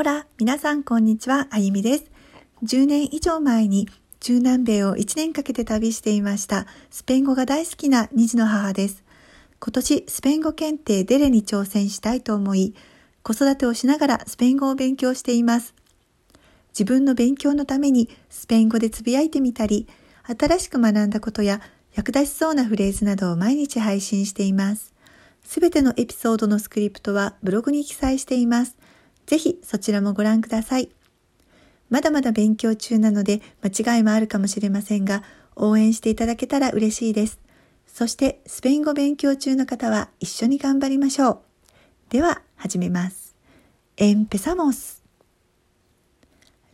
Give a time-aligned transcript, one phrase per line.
[0.00, 2.04] オラ、皆さんこんにちは、あゆみです。
[2.64, 3.86] 10年以上前に
[4.20, 9.04] 中南米を1年かけて旅していましたスペイン語が大好きな2児の母です。
[9.58, 12.74] 今年スペイン語検定デレに挑戦したいと思い、
[13.22, 15.74] 子育てをしながらスペイン語を勉強しています。
[16.70, 19.86] 自分の勉強のためにスペイン語でつぶやいてみたり、
[20.24, 21.60] 新しく学んだことや
[21.92, 24.94] 役立ちそうなフレーズなどを毎日配信しています。
[25.44, 28.79] すべてのエピソードのスクリプトはブログに記載しています。
[29.30, 30.90] ぜひそちらもご覧ください。
[31.88, 35.22] まだまだ勉強中なので間違いもあるかもしれませんが、
[35.54, 37.38] 応援していただけたら嬉しいです。
[37.86, 41.40] そしてスペイン語勉強中の方は一緒に頑張りましょう。
[42.08, 43.36] では始めます。
[43.96, 45.00] Empezamos!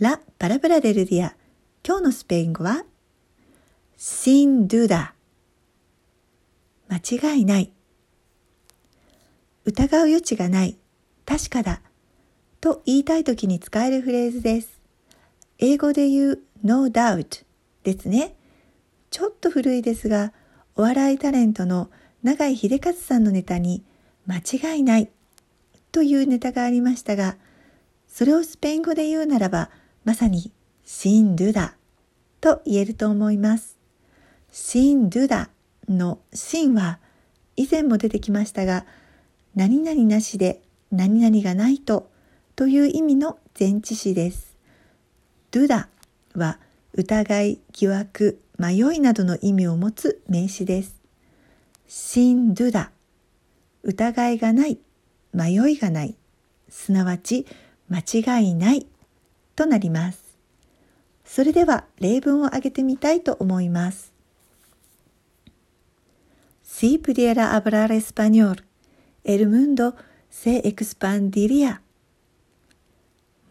[0.00, 1.36] La palabra del día
[1.86, 2.84] 今日のスペイン語は
[3.96, 5.12] sin duda
[6.88, 7.72] 間違いない
[9.66, 10.76] 疑う余地がない
[11.24, 11.80] 確かだ
[12.60, 14.80] と言いたい時に使えるフレーズです。
[15.58, 17.44] 英語で言う no doubt
[17.84, 18.34] ですね。
[19.10, 20.32] ちょっと古いですが、
[20.76, 21.90] お笑いタレントの
[22.22, 23.82] 永井秀和さんのネタに
[24.26, 25.08] 間違いない
[25.90, 27.36] というネタがありましたが、
[28.06, 29.70] それをスペイン語で言うならば、
[30.04, 30.52] まさに
[30.84, 31.76] シンドゥダ
[32.40, 33.78] と言えると思います。
[34.52, 35.50] シンドゥダ
[35.88, 36.98] のシンは
[37.56, 38.84] 以前も出てきましたが、
[39.54, 40.60] 何々なしで
[40.92, 42.09] 何々がないと
[42.60, 44.54] という意味の前置詞です。
[45.50, 45.88] ドゥダ
[46.34, 46.58] は
[46.92, 51.00] 疑い、疑惑、迷いなどの意味を持つ名詞です。
[51.88, 52.90] シンドゥダ、
[53.82, 54.78] 疑いがない、
[55.32, 56.14] 迷いがない、
[56.68, 57.46] すなわち
[57.88, 58.86] 間違いない
[59.56, 60.22] となります。
[61.24, 64.12] それでは例文を挙げてみたいと思います。
[66.62, 68.64] Si pudiera hablar español,
[69.24, 69.94] el mundo
[70.28, 71.80] se expandiría.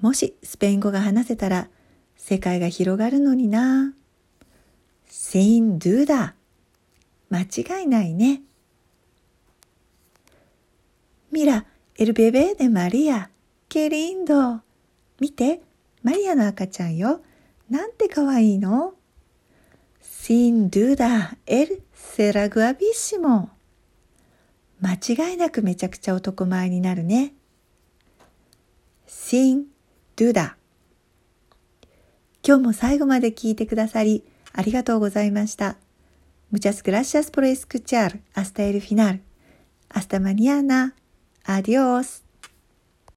[0.01, 1.67] もしスペイン語が話せたら
[2.15, 3.93] 世界が広がるのにな。
[5.09, 6.33] sin duda
[7.29, 8.41] 間違いないね。
[11.31, 11.65] Mira,
[11.95, 13.29] el bebé de María.
[13.69, 14.61] Qué lindo.
[15.19, 15.61] 見て、
[16.01, 17.21] マリアの赤ちゃんよ。
[17.69, 18.93] なんてかわいいの
[20.01, 23.49] Sin duda, él será guapísimo.
[24.81, 24.93] 間
[25.29, 27.33] 違いなくめちゃくちゃ男前になるね。
[29.07, 29.65] Sin
[30.19, 30.55] duda
[32.45, 35.77] 今日も最後まで聞いてくださりありがとうございました。
[36.51, 39.21] Muchas gracias por escuchar hasta el final.
[39.89, 40.95] Hasta mañana.
[41.45, 42.28] Adiós.